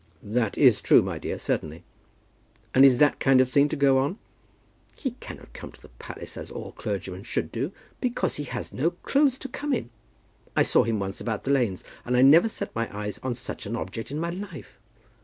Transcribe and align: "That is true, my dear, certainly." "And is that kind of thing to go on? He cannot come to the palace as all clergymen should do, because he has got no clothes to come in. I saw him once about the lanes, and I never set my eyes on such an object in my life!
"That 0.23 0.57
is 0.57 0.81
true, 0.81 1.03
my 1.03 1.19
dear, 1.19 1.37
certainly." 1.37 1.83
"And 2.73 2.83
is 2.83 2.97
that 2.97 3.19
kind 3.19 3.39
of 3.39 3.51
thing 3.51 3.69
to 3.69 3.75
go 3.75 3.99
on? 3.99 4.17
He 4.97 5.11
cannot 5.19 5.53
come 5.53 5.71
to 5.73 5.79
the 5.79 5.89
palace 5.89 6.37
as 6.37 6.49
all 6.49 6.71
clergymen 6.71 7.21
should 7.21 7.51
do, 7.51 7.71
because 7.99 8.37
he 8.37 8.45
has 8.45 8.71
got 8.71 8.79
no 8.79 8.89
clothes 9.03 9.37
to 9.37 9.47
come 9.47 9.73
in. 9.73 9.91
I 10.55 10.63
saw 10.63 10.85
him 10.85 10.97
once 10.99 11.21
about 11.21 11.43
the 11.43 11.51
lanes, 11.51 11.83
and 12.03 12.17
I 12.17 12.23
never 12.23 12.49
set 12.49 12.73
my 12.75 12.89
eyes 12.99 13.19
on 13.21 13.35
such 13.35 13.67
an 13.67 13.75
object 13.75 14.09
in 14.09 14.17
my 14.19 14.31
life! 14.31 14.79